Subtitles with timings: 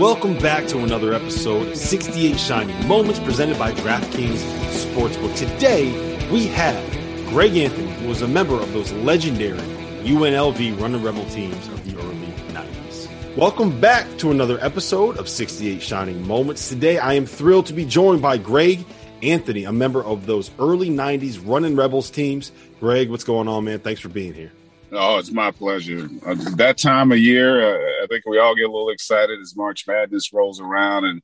[0.00, 4.38] Welcome back to another episode of 68 Shining Moments presented by DraftKings
[4.72, 5.36] Sportsbook.
[5.36, 5.90] Today,
[6.30, 6.82] we have
[7.28, 11.98] Greg Anthony, who was a member of those legendary UNLV Running Rebel teams of the
[11.98, 13.36] early 90s.
[13.36, 16.70] Welcome back to another episode of 68 Shining Moments.
[16.70, 18.82] Today, I am thrilled to be joined by Greg
[19.22, 22.52] Anthony, a member of those early 90s Running Rebels teams.
[22.80, 23.80] Greg, what's going on, man?
[23.80, 24.50] Thanks for being here.
[24.92, 26.08] Oh, it's my pleasure.
[26.26, 29.56] Uh, that time of year, uh, I think we all get a little excited as
[29.56, 31.22] March Madness rolls around, and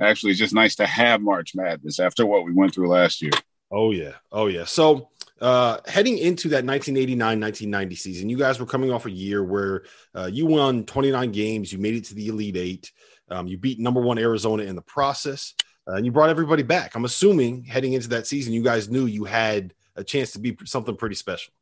[0.00, 3.32] actually, it's just nice to have March Madness after what we went through last year.
[3.70, 4.64] Oh yeah, oh yeah.
[4.64, 5.10] So
[5.40, 9.84] uh, heading into that 1989-1990 season, you guys were coming off a year where
[10.14, 12.92] uh, you won 29 games, you made it to the Elite Eight,
[13.30, 15.54] um, you beat number one Arizona in the process,
[15.88, 16.94] uh, and you brought everybody back.
[16.94, 20.56] I'm assuming heading into that season, you guys knew you had a chance to be
[20.64, 21.52] something pretty special.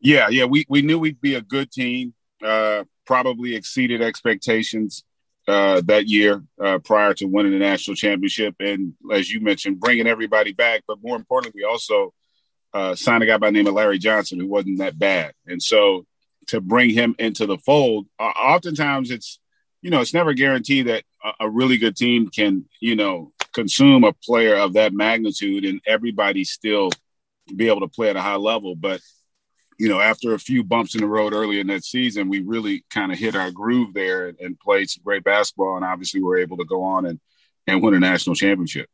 [0.00, 2.14] Yeah, yeah, we we knew we'd be a good team.
[2.42, 5.02] Uh, probably exceeded expectations
[5.48, 10.06] uh, that year uh, prior to winning the national championship, and as you mentioned, bringing
[10.06, 10.82] everybody back.
[10.86, 12.12] But more importantly, we also
[12.72, 15.62] uh, signed a guy by the name of Larry Johnson who wasn't that bad, and
[15.62, 16.06] so
[16.48, 19.40] to bring him into the fold, oftentimes it's
[19.82, 24.04] you know it's never guaranteed that a, a really good team can you know consume
[24.04, 26.90] a player of that magnitude and everybody still
[27.56, 29.00] be able to play at a high level, but
[29.78, 32.84] you know, after a few bumps in the road early in that season, we really
[32.90, 35.76] kind of hit our groove there and, and played some great basketball.
[35.76, 37.20] And obviously, we're able to go on and,
[37.66, 38.88] and win a national championship.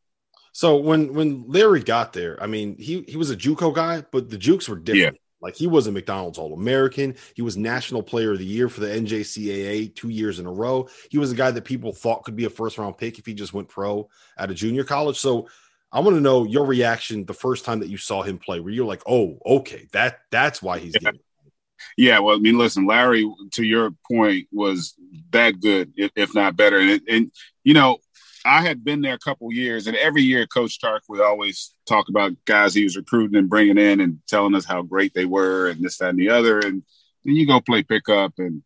[0.52, 4.30] So when when Larry got there, I mean, he he was a JUCO guy, but
[4.30, 5.14] the Jukes were different.
[5.14, 5.20] Yeah.
[5.40, 7.16] Like he was a McDonald's All American.
[7.34, 10.88] He was National Player of the Year for the NJCAA two years in a row.
[11.10, 13.34] He was a guy that people thought could be a first round pick if he
[13.34, 15.18] just went pro at a junior college.
[15.18, 15.48] So
[15.94, 18.58] I want to know your reaction the first time that you saw him play.
[18.58, 21.12] Where you're like, "Oh, okay, that that's why he's." Yeah.
[21.96, 24.94] yeah well, I mean, listen, Larry, to your point, was
[25.30, 26.80] that good, if, if not better.
[26.80, 27.98] And, and you know,
[28.44, 32.08] I had been there a couple years, and every year Coach Tark would always talk
[32.08, 35.68] about guys he was recruiting and bringing in, and telling us how great they were,
[35.68, 36.58] and this, that, and the other.
[36.58, 36.82] And
[37.24, 38.64] then you go play pickup, and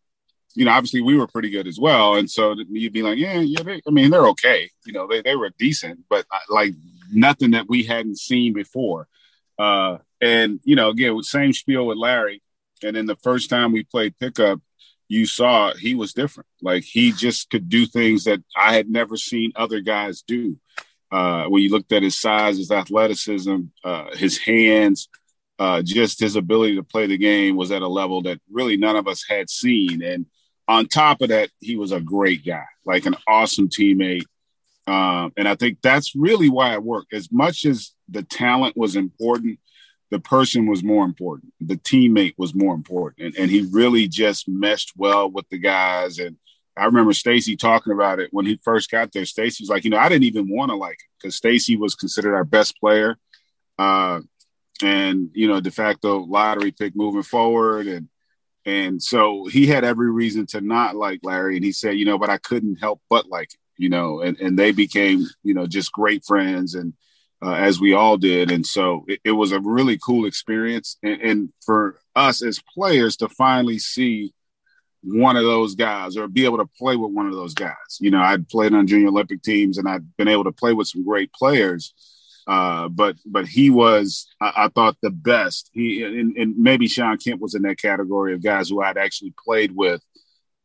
[0.55, 2.15] you know, obviously we were pretty good as well.
[2.15, 4.69] And so you'd be like, yeah, yeah, they, I mean, they're okay.
[4.83, 6.73] You know, they, they were decent, but uh, like
[7.11, 9.07] nothing that we hadn't seen before.
[9.57, 12.41] Uh, and you know, again, same spiel with Larry.
[12.83, 14.59] And then the first time we played pickup,
[15.07, 16.47] you saw he was different.
[16.61, 20.57] Like he just could do things that I had never seen other guys do.
[21.11, 25.09] Uh, when you looked at his size, his athleticism, uh, his hands,
[25.57, 28.95] uh, just his ability to play the game was at a level that really none
[28.95, 30.03] of us had seen.
[30.03, 30.27] And
[30.67, 34.25] on top of that, he was a great guy, like an awesome teammate.
[34.89, 37.13] Um, and I think that's really why it worked.
[37.13, 39.59] As much as the talent was important,
[40.09, 41.53] the person was more important.
[41.61, 43.27] The teammate was more important.
[43.27, 46.17] And, and he really just meshed well with the guys.
[46.17, 46.37] And
[46.75, 49.25] I remember Stacey talking about it when he first got there.
[49.25, 51.93] Stacey was like, you know, I didn't even want to like it because Stacey was
[51.93, 53.15] considered our best player.
[53.77, 54.21] Uh,
[54.81, 57.85] and, you know, de facto lottery pick moving forward.
[57.85, 58.09] And,
[58.65, 61.57] and so he had every reason to not like Larry.
[61.57, 64.37] And he said, you know, but I couldn't help but like it you know, and,
[64.39, 66.93] and they became, you know, just great friends and
[67.41, 68.51] uh, as we all did.
[68.51, 70.97] And so it, it was a really cool experience.
[71.01, 74.33] And, and, for us as players to finally see
[75.01, 77.97] one of those guys or be able to play with one of those guys.
[78.01, 80.89] You know, I'd played on junior Olympic teams and I'd been able to play with
[80.89, 81.93] some great players.
[82.45, 85.69] Uh, but but he was, I, I thought, the best.
[85.71, 89.33] He and, and, maybe Shawn Kemp was in that category of guys who I'd actually
[89.45, 90.01] played with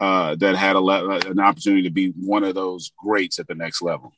[0.04, 3.54] uh, that had a le- an opportunity to be one of those greats at the
[3.54, 4.12] next level.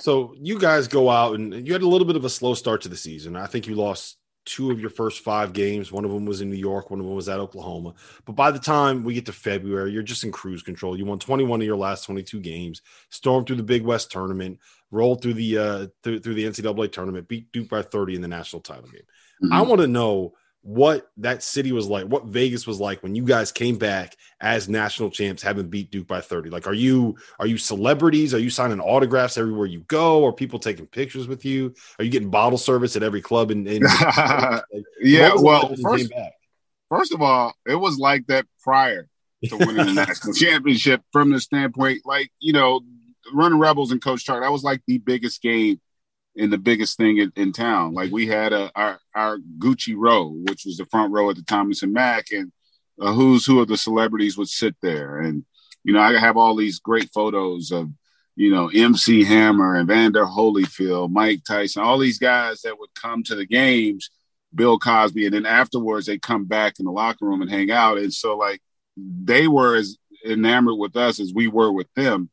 [0.00, 2.82] So you guys go out and you had a little bit of a slow start
[2.82, 3.36] to the season.
[3.36, 5.92] I think you lost two of your first five games.
[5.92, 7.94] One of them was in New York, one of them was at Oklahoma.
[8.24, 10.98] But by the time we get to February, you're just in cruise control.
[10.98, 14.58] You won 21 of your last 22 games, stormed through the Big West tournament,
[14.90, 18.28] rolled through the uh, through, through the NCAA tournament, beat Duke by 30 in the
[18.28, 19.02] national title game.
[19.44, 19.52] Mm-hmm.
[19.52, 20.32] I want to know
[20.68, 24.68] what that city was like, what Vegas was like when you guys came back as
[24.68, 26.50] national champs, having beat Duke by 30.
[26.50, 28.34] Like, are you are you celebrities?
[28.34, 30.26] Are you signing autographs everywhere you go?
[30.26, 31.74] Are people taking pictures with you?
[31.98, 33.50] Are you getting bottle service at every club?
[33.50, 33.66] And
[35.00, 36.12] yeah, well, first,
[36.90, 39.08] first of all, it was like that prior
[39.46, 42.82] to winning the national championship from the standpoint, like you know,
[43.32, 44.42] running Rebels and Coach Tark.
[44.42, 45.80] That was like the biggest game
[46.38, 47.92] in the biggest thing in, in town.
[47.92, 51.42] Like we had a, our our Gucci row, which was the front row at the
[51.42, 52.52] Thomas and Mack, and
[53.00, 55.18] a who's who of the celebrities would sit there.
[55.18, 55.44] And
[55.82, 57.90] you know, I have all these great photos of
[58.36, 63.22] you know MC Hammer and Vander Holyfield, Mike Tyson, all these guys that would come
[63.24, 64.10] to the games.
[64.54, 67.98] Bill Cosby, and then afterwards they come back in the locker room and hang out.
[67.98, 68.62] And so like
[68.96, 72.30] they were as enamored with us as we were with them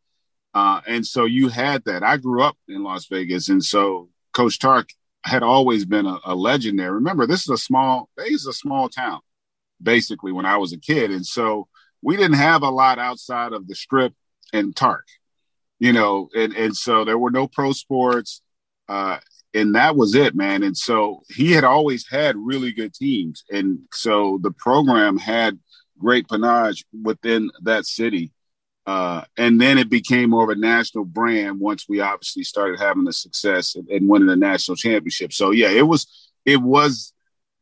[0.56, 2.02] Uh, and so you had that.
[2.02, 4.90] I grew up in Las Vegas, and so Coach Tark
[5.26, 6.94] had always been a, a legend there.
[6.94, 9.20] Remember, this is a small, Vegas a small town,
[9.82, 11.12] basically, when I was a kid.
[11.12, 11.68] And so
[12.02, 14.14] we didn't have a lot outside of the strip
[14.54, 15.08] and Tark,
[15.80, 18.42] you know, and, and so there were no pro sports.
[18.88, 19.18] Uh,
[19.56, 20.64] and that was it, man.
[20.64, 23.44] And so he had always had really good teams.
[23.50, 25.58] And so the program had
[25.98, 28.32] great panache within that city.
[28.86, 33.04] Uh, and then it became more of a national brand once we obviously started having
[33.04, 35.34] the success and, and winning the national championship.
[35.34, 37.14] So yeah, it was it was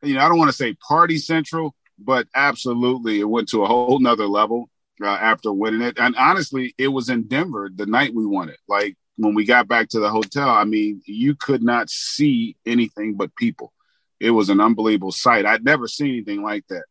[0.02, 3.66] you know I don't want to say party central, but absolutely it went to a
[3.66, 4.68] whole nother level
[5.02, 5.98] uh, after winning it.
[5.98, 8.58] And honestly, it was in Denver the night we won it.
[8.68, 13.14] Like when we got back to the hotel, I mean, you could not see anything
[13.14, 13.72] but people.
[14.20, 15.46] It was an unbelievable sight.
[15.46, 16.84] I'd never seen anything like that.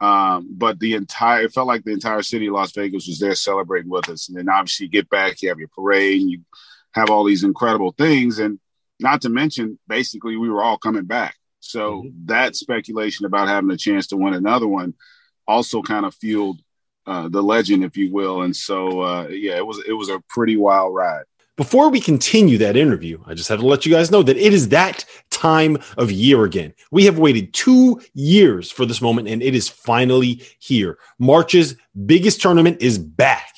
[0.00, 3.34] Um, but the entire it felt like the entire city of Las Vegas was there
[3.34, 4.28] celebrating with us.
[4.28, 6.40] And then obviously you get back, you have your parade, and you
[6.92, 8.38] have all these incredible things.
[8.38, 8.60] And
[9.00, 11.36] not to mention, basically, we were all coming back.
[11.60, 12.26] So mm-hmm.
[12.26, 14.94] that speculation about having a chance to win another one
[15.46, 16.60] also kind of fueled
[17.06, 18.42] uh, the legend, if you will.
[18.42, 21.24] And so, uh, yeah, it was it was a pretty wild ride.
[21.56, 24.52] Before we continue that interview, I just have to let you guys know that it
[24.52, 25.04] is that
[25.38, 26.74] time of year again.
[26.90, 30.98] We have waited two years for this moment, and it is finally here.
[31.18, 31.76] March's
[32.06, 33.54] biggest tournament is back.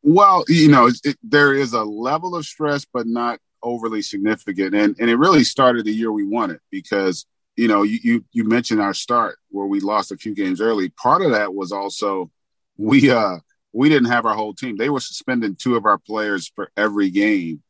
[0.09, 4.73] Well, you know, it, there is a level of stress, but not overly significant.
[4.73, 7.25] And and it really started the year we won it because
[7.57, 10.87] you know you you, you mentioned our start where we lost a few games early.
[10.91, 12.31] Part of that was also
[12.77, 13.39] we uh
[13.73, 14.77] we didn't have our whole team.
[14.77, 17.61] They were suspending two of our players for every game.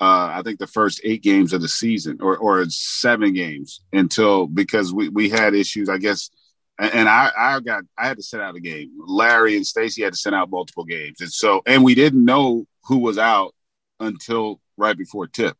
[0.00, 4.46] Uh, I think the first eight games of the season, or or seven games, until
[4.46, 5.88] because we we had issues.
[5.88, 6.30] I guess
[6.78, 8.90] and I, I got I had to sit out a game.
[9.06, 12.66] Larry and Stacey had to send out multiple games, and so and we didn't know
[12.84, 13.54] who was out
[14.00, 15.56] until right before tip.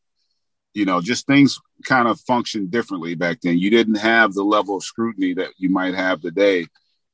[0.75, 3.59] You know, just things kind of functioned differently back then.
[3.59, 6.67] You didn't have the level of scrutiny that you might have today,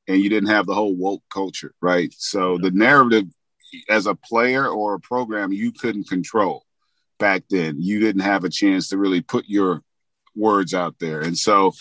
[0.06, 2.14] and you didn't have the whole woke culture, right?
[2.16, 3.26] So the narrative,
[3.88, 6.64] as a player or a program, you couldn't control
[7.18, 7.76] back then.
[7.78, 9.82] You didn't have a chance to really put your
[10.36, 11.72] words out there, and so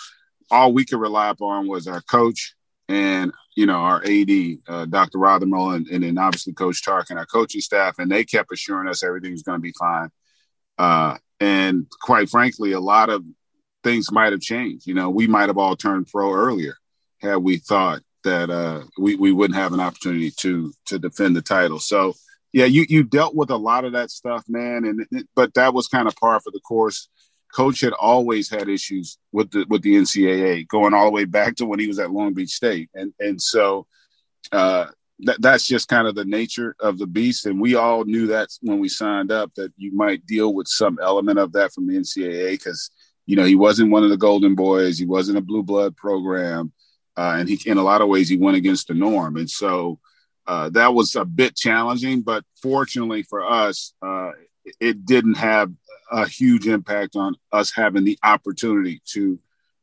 [0.49, 2.55] all we could rely upon was our coach
[2.89, 5.17] and you know our AD, uh, Dr.
[5.17, 8.87] Rothermel, and, and, then obviously Coach Tark and our coaching staff, and they kept assuring
[8.87, 10.09] us everything's going to be fine.
[10.77, 13.23] Uh, and quite frankly, a lot of
[13.83, 14.87] things might have changed.
[14.87, 16.75] You know, we might have all turned pro earlier
[17.21, 21.41] had we thought that uh, we we wouldn't have an opportunity to to defend the
[21.41, 21.79] title.
[21.79, 22.13] So
[22.53, 25.87] yeah, you you dealt with a lot of that stuff, man, and but that was
[25.87, 27.09] kind of par for the course
[27.53, 31.55] coach had always had issues with the with the NCAA, going all the way back
[31.57, 33.87] to when he was at Long Beach State, and and so
[34.51, 34.87] uh,
[35.19, 38.49] that that's just kind of the nature of the beast, and we all knew that
[38.61, 41.95] when we signed up that you might deal with some element of that from the
[41.97, 42.91] NCAA because
[43.27, 44.97] You know, he wasn't one of the Golden Boys.
[44.97, 46.71] He wasn't a blue blood program,
[47.17, 49.35] uh, and he in a lot of ways he went against the norm.
[49.35, 49.99] And so
[50.47, 52.21] uh, that was a bit challenging.
[52.21, 54.31] But fortunately for us, uh,
[54.79, 55.71] it didn't have
[56.11, 59.39] a huge impact on us having the opportunity to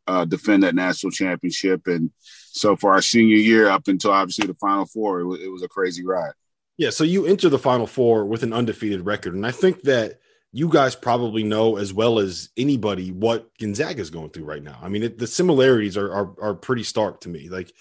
[0.06, 1.86] uh, defend that national championship.
[1.86, 5.50] And so for our senior year, up until obviously the Final Four, it was, it
[5.50, 6.32] was a crazy ride.
[6.76, 6.90] Yeah.
[6.90, 9.34] So you enter the Final Four with an undefeated record.
[9.34, 10.20] And I think that
[10.52, 14.78] you guys probably know as well as anybody what Gonzaga is going through right now.
[14.80, 17.48] I mean, it, the similarities are, are, are pretty stark to me.
[17.48, 17.72] Like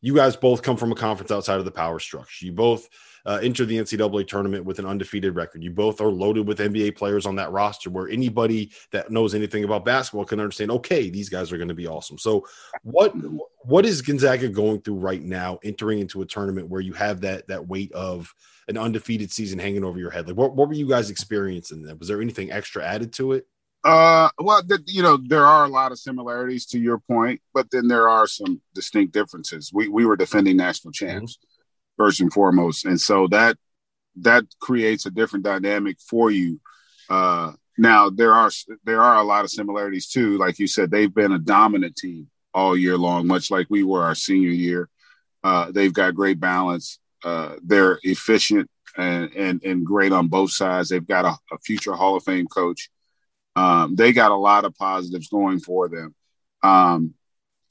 [0.00, 2.46] you guys both come from a conference outside of the power structure.
[2.46, 2.88] You both
[3.24, 5.62] uh, enter the NCAA tournament with an undefeated record.
[5.62, 9.64] You both are loaded with NBA players on that roster where anybody that knows anything
[9.64, 12.18] about basketball can understand, okay, these guys are going to be awesome.
[12.18, 12.46] So
[12.82, 13.14] what
[13.64, 17.46] what is Gonzaga going through right now entering into a tournament where you have that
[17.48, 18.32] that weight of
[18.68, 20.26] an undefeated season hanging over your head?
[20.26, 21.98] Like what, what were you guys experiencing then?
[21.98, 23.46] Was there anything extra added to it?
[23.84, 27.68] Uh, well, the, you know, there are a lot of similarities to your point, but
[27.72, 29.72] then there are some distinct differences.
[29.72, 31.36] We we were defending national champs.
[31.36, 31.51] Mm-hmm
[31.96, 32.84] first and foremost.
[32.84, 33.56] And so that
[34.16, 36.60] that creates a different dynamic for you.
[37.08, 38.50] Uh, now there are
[38.84, 40.36] there are a lot of similarities too.
[40.38, 44.02] Like you said, they've been a dominant team all year long, much like we were
[44.02, 44.88] our senior year.
[45.42, 46.98] Uh, they've got great balance.
[47.24, 50.88] Uh, they're efficient and, and and great on both sides.
[50.88, 52.90] They've got a, a future Hall of Fame coach.
[53.56, 56.14] Um, they got a lot of positives going for them.
[56.62, 57.14] Um,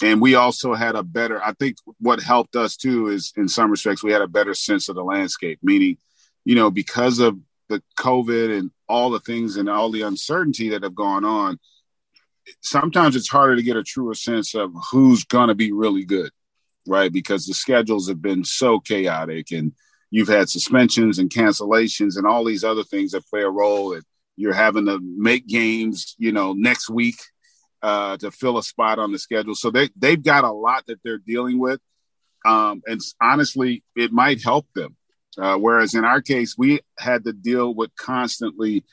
[0.02, 3.72] and we also had a better i think what helped us too is in some
[3.72, 5.98] respects we had a better sense of the landscape meaning
[6.46, 7.38] you know because of
[7.70, 11.60] the covid and all the things and all the uncertainty that have gone on
[12.62, 16.32] sometimes it's harder to get a truer sense of who's going to be really good
[16.88, 17.12] right?
[17.12, 19.74] Because the schedules have been so chaotic and
[20.10, 24.04] you've had suspensions and cancellations and all these other things that play a role and
[24.36, 27.18] you're having to make games you know next week
[27.82, 29.56] uh, to fill a spot on the schedule.
[29.56, 31.80] So they they've got a lot that they're dealing with,
[32.46, 34.96] um, and honestly, it might help them.
[35.38, 38.84] Uh, whereas in our case, we had to deal with constantly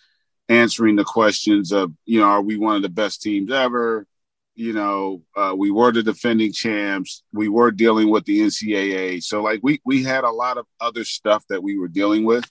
[0.48, 4.06] answering the questions of, you know, are we one of the best teams ever?
[4.54, 7.22] You know, uh, we were the defending champs.
[7.32, 9.22] We were dealing with the NCAA.
[9.22, 12.48] So, like, we we had a lot of other stuff that we were dealing with.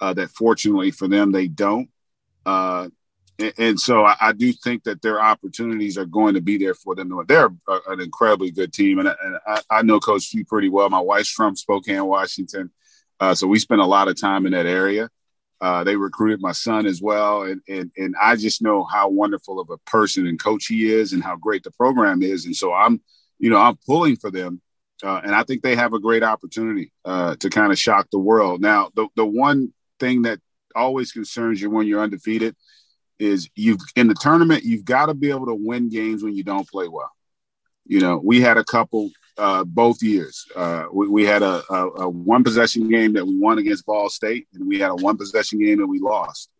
[0.00, 1.90] Uh, that fortunately for them, they don't.
[2.46, 2.88] Uh,
[3.38, 6.94] and, so I, I, do think that their opportunities are going to be there for
[6.94, 7.12] them.
[7.26, 7.50] They're
[7.86, 10.90] an incredibly good team, and, and I, I, know Coach Few pretty well.
[10.90, 12.70] My wife's from Spokane, Washington,
[13.20, 15.08] uh, so we spent a lot of time in that area.
[15.60, 19.60] Uh, they recruited my son as well, and, and and I just know how wonderful
[19.60, 22.44] of a person and coach he is, and how great the program is.
[22.44, 23.00] And so I'm,
[23.38, 24.60] you know, I'm pulling for them,
[25.02, 28.18] uh, and I think they have a great opportunity uh, to kind of shock the
[28.18, 28.60] world.
[28.60, 30.40] Now, the the one thing that
[30.74, 32.54] always concerns you when you're undefeated
[33.18, 36.44] is you've in the tournament you've got to be able to win games when you
[36.44, 37.10] don't play well.
[37.86, 40.44] You know, we had a couple uh, both years.
[40.54, 44.10] Uh, we, we, had a, a, a, one possession game that we won against Ball
[44.10, 46.50] State, and we had a one possession game that we lost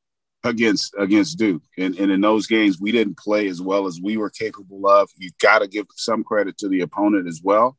[0.44, 1.62] against against Duke.
[1.76, 5.10] And, and in those games, we didn't play as well as we were capable of.
[5.16, 7.76] You've got to give some credit to the opponent as well.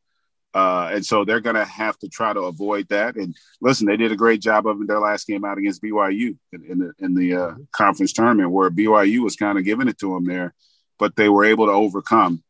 [0.53, 3.15] Uh, and so they're going to have to try to avoid that.
[3.15, 6.63] And listen, they did a great job of their last game out against BYU in,
[6.67, 10.13] in the in the uh, conference tournament, where BYU was kind of giving it to
[10.13, 10.55] them there,
[10.97, 12.43] but they were able to overcome.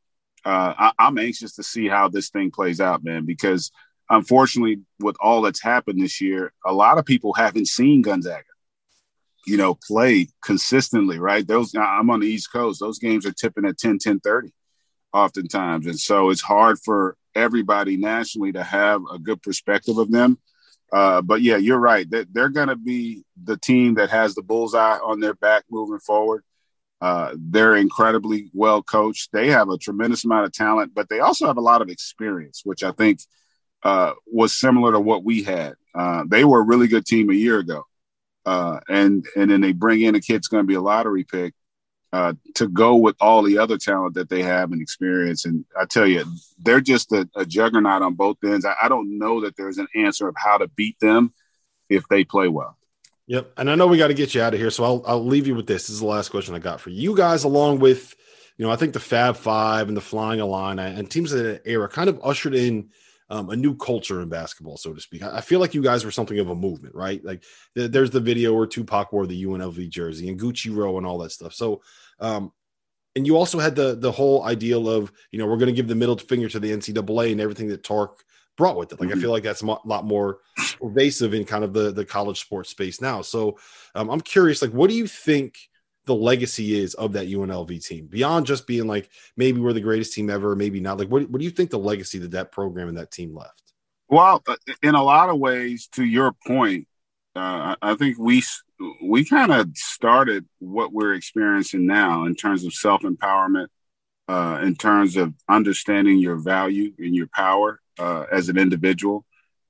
[0.46, 3.72] Uh, I, am anxious to see how this thing plays out, man, because
[4.10, 8.44] unfortunately, with all that's happened this year, a lot of people haven't seen Gonzaga,
[9.46, 11.46] you know, play consistently, right?
[11.46, 14.54] Those I'm on the East Coast; those games are tipping at 10, 10 30
[15.14, 15.88] oftentimes.
[15.88, 20.38] And so it's hard for everybody nationally to have a good perspective of them.
[20.92, 22.08] Uh, but yeah, you're right.
[22.10, 26.44] They're going to be the team that has the bullseye on their back moving forward.
[27.02, 29.32] Uh, they're incredibly well coached.
[29.32, 32.62] They have a tremendous amount of talent, but they also have a lot of experience,
[32.66, 33.20] which I think
[33.84, 35.76] uh, was similar to what we had.
[35.96, 37.86] Uh, they were a really good team a year ago,
[38.46, 41.24] uh, and and then they bring in a kid that's going to be a lottery
[41.24, 41.54] pick
[42.12, 45.46] uh, to go with all the other talent that they have and experience.
[45.46, 46.26] And I tell you,
[46.58, 48.66] they're just a, a juggernaut on both ends.
[48.66, 51.34] I, I, don't know that there's an answer of how to beat them
[51.88, 52.78] if they play well.
[53.28, 53.54] Yep.
[53.58, 54.72] And I know we got to get you out of here.
[54.72, 55.84] So I'll, I'll leave you with this.
[55.84, 58.16] This is the last question I got for you guys, along with,
[58.58, 61.62] you know, I think the Fab Five and the Flying Illini and teams of that
[61.66, 62.90] era kind of ushered in
[63.30, 65.22] um, a new culture in basketball, so to speak.
[65.22, 67.24] I, feel like you guys were something of a movement, right?
[67.24, 67.44] Like
[67.76, 71.20] th- there's the video where Tupac wore the UNLV jersey and Gucci Row and all
[71.20, 71.54] that stuff.
[71.54, 71.82] So,
[72.20, 72.52] um,
[73.16, 75.88] and you also had the the whole ideal of you know we're going to give
[75.88, 78.24] the middle finger to the NCAA and everything that Tark
[78.56, 79.00] brought with it.
[79.00, 79.20] Like mm-hmm.
[79.20, 80.40] I feel like that's a lot more
[80.80, 83.22] pervasive in kind of the the college sports space now.
[83.22, 83.58] So
[83.96, 85.58] um, I'm curious, like, what do you think?
[86.10, 90.12] The legacy is of that UNLV team beyond just being like maybe we're the greatest
[90.12, 90.98] team ever, maybe not.
[90.98, 93.74] Like, what, what do you think the legacy that that program and that team left?
[94.08, 96.88] Well, uh, in a lot of ways, to your point,
[97.36, 98.42] uh, I think we
[99.04, 103.68] we kind of started what we're experiencing now in terms of self empowerment,
[104.28, 109.26] uh, in terms of understanding your value and your power uh, as an individual.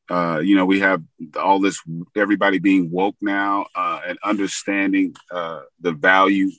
[0.10, 1.04] Uh, you know, we have
[1.40, 1.82] all this
[2.16, 6.50] everybody being woke now uh, and understanding uh, the value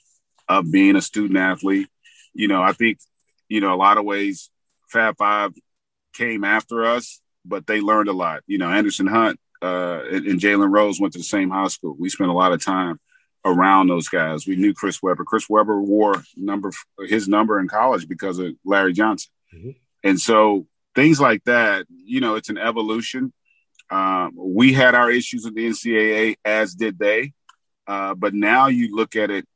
[0.48, 1.88] of being a student athlete.
[2.32, 2.98] You know, I think
[3.48, 4.50] you know a lot of ways
[4.88, 5.52] Fab Five
[6.14, 8.42] came after us, but they learned a lot.
[8.46, 11.96] You know, Anderson Hunt uh, and, and Jalen Rose went to the same high school.
[11.98, 12.98] We spent a lot of time
[13.44, 14.46] around those guys.
[14.46, 15.24] We knew Chris Webber.
[15.24, 16.70] Chris Webber wore number
[17.06, 19.70] his number in college because of Larry Johnson, mm-hmm.
[20.04, 21.86] and so things like that.
[21.88, 23.32] You know, it's an evolution.
[23.90, 27.32] Um, we had our issues with the NCAA, as did they.
[27.86, 29.46] Uh, but now you look at it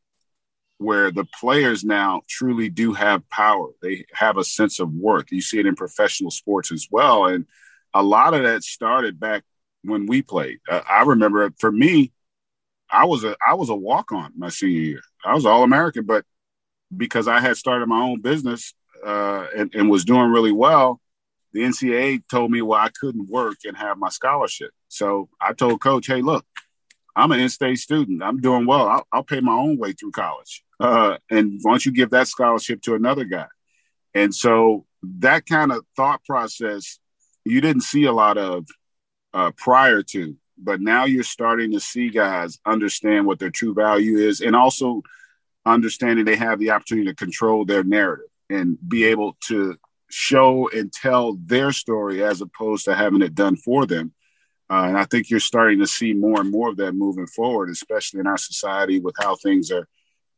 [0.78, 3.68] where the players now truly do have power.
[3.80, 5.30] They have a sense of worth.
[5.30, 7.26] You see it in professional sports as well.
[7.26, 7.46] And
[7.94, 9.44] a lot of that started back
[9.82, 10.58] when we played.
[10.68, 12.12] Uh, I remember for me,
[12.90, 15.00] I was a I was a walk on my senior year.
[15.24, 16.24] I was all American, but
[16.94, 18.74] because I had started my own business
[19.04, 21.00] uh, and, and was doing really well,
[21.54, 24.72] the NCAA told me, well, I couldn't work and have my scholarship.
[24.88, 26.44] So I told coach, hey, look,
[27.16, 28.24] I'm an in-state student.
[28.24, 28.88] I'm doing well.
[28.88, 30.64] I'll, I'll pay my own way through college.
[30.80, 33.46] Uh, and why don't you give that scholarship to another guy?
[34.14, 34.84] And so
[35.20, 36.98] that kind of thought process,
[37.44, 38.66] you didn't see a lot of
[39.32, 44.18] uh, prior to, but now you're starting to see guys understand what their true value
[44.18, 45.02] is and also
[45.64, 49.76] understanding they have the opportunity to control their narrative and be able to
[50.16, 54.12] show and tell their story as opposed to having it done for them.
[54.70, 57.68] Uh, and I think you're starting to see more and more of that moving forward,
[57.68, 59.88] especially in our society with how things are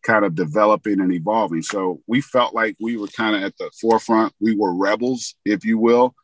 [0.02, 1.61] kind of developing and evolving.
[1.61, 4.33] So we felt like we were kind of at the forefront.
[4.40, 6.15] We were rebels, if you will,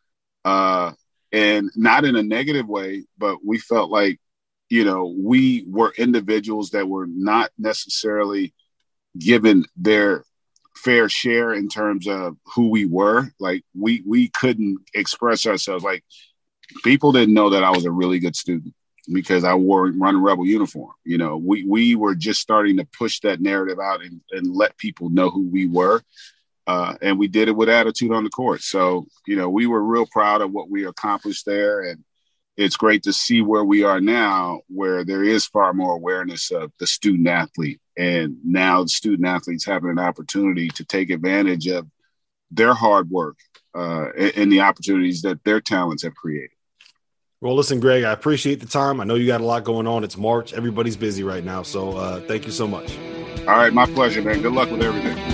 [0.46, 0.92] uh,
[1.30, 4.18] and not in a negative way, but we felt like,
[4.70, 8.54] you know, we were individuals that were not necessarily
[9.18, 10.24] given their
[10.76, 13.30] fair share in terms of who we were.
[13.38, 15.84] Like we we couldn't express ourselves.
[15.84, 16.04] Like
[16.84, 18.74] people didn't know that I was a really good student
[19.12, 20.92] because I wore run rebel uniform.
[21.04, 24.78] You know, we we were just starting to push that narrative out and, and let
[24.78, 26.02] people know who we were.
[26.66, 28.62] Uh, and we did it with attitude on the court.
[28.62, 31.80] So, you know, we were real proud of what we accomplished there.
[31.80, 32.04] And
[32.56, 36.70] it's great to see where we are now, where there is far more awareness of
[36.78, 37.80] the student athlete.
[37.96, 41.86] And now the student athletes having an opportunity to take advantage of
[42.50, 43.36] their hard work
[43.74, 46.50] uh, and the opportunities that their talents have created.
[47.40, 49.00] Well, listen, Greg, I appreciate the time.
[49.00, 50.04] I know you got a lot going on.
[50.04, 50.52] It's March.
[50.52, 51.62] Everybody's busy right now.
[51.62, 52.96] So uh, thank you so much.
[53.40, 53.72] All right.
[53.72, 54.42] My pleasure, man.
[54.42, 55.31] Good luck with everything.